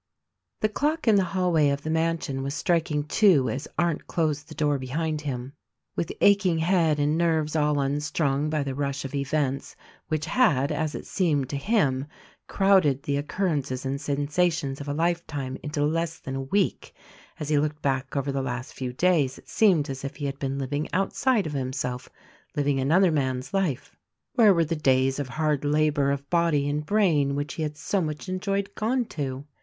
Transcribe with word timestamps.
The 0.61 0.69
clock 0.69 1.07
in 1.07 1.13
the 1.13 1.25
hallway 1.25 1.69
of 1.69 1.83
the 1.83 1.91
mansion 1.91 2.41
was 2.41 2.55
striking 2.55 3.03
two 3.03 3.51
as 3.51 3.67
Arndt 3.77 4.07
closed 4.07 4.49
the 4.49 4.55
door 4.55 4.79
behind 4.79 5.21
him. 5.21 5.53
With 5.95 6.11
aching 6.21 6.57
head 6.57 6.99
and 6.99 7.19
nerves 7.19 7.55
all 7.55 7.79
unstrung 7.79 8.49
by 8.49 8.63
the 8.63 8.73
rush 8.73 9.05
of 9.05 9.13
events, 9.13 9.75
which 10.07 10.25
had, 10.25 10.71
as 10.71 10.95
it 10.95 11.05
seemed 11.05 11.49
to 11.51 11.55
him, 11.55 12.07
crowded 12.47 13.03
the 13.03 13.15
occurrences 13.17 13.85
and 13.85 14.01
sensations 14.01 14.81
of 14.81 14.87
a 14.87 14.93
life 14.95 15.27
time 15.27 15.59
into 15.61 15.85
less 15.85 16.17
than 16.17 16.35
a 16.35 16.41
week, 16.41 16.95
as 17.39 17.49
he 17.49 17.59
looked 17.59 17.83
back 17.83 18.17
over 18.17 18.31
the 18.31 18.41
last 18.41 18.73
few 18.73 18.91
days 18.93 19.37
it 19.37 19.47
seemed 19.49 19.87
as 19.87 20.03
if 20.03 20.15
he 20.15 20.25
had 20.25 20.39
been 20.39 20.57
living 20.57 20.89
outside 20.93 21.45
of 21.45 21.53
himself— 21.53 22.09
living 22.55 22.79
another 22.79 23.11
man's 23.11 23.53
life. 23.53 23.95
Where 24.33 24.51
were 24.51 24.65
the 24.65 24.75
days 24.75 25.19
of 25.19 25.27
hard 25.27 25.63
labor 25.63 26.09
of 26.09 26.27
body 26.31 26.67
and 26.67 26.83
brain, 26.83 27.35
which 27.35 27.53
he 27.53 27.61
had 27.61 27.77
so 27.77 28.01
much 28.01 28.27
enjoyed, 28.27 28.73
gone 28.73 29.05
to? 29.09 29.45